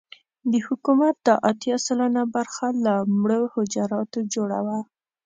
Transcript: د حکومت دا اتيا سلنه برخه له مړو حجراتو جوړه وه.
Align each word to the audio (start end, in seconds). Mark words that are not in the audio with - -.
د 0.51 0.53
حکومت 0.67 1.15
دا 1.27 1.35
اتيا 1.49 1.77
سلنه 1.87 2.23
برخه 2.35 2.67
له 2.85 2.93
مړو 3.21 3.43
حجراتو 3.53 4.19
جوړه 4.33 4.59
وه. 4.67 4.79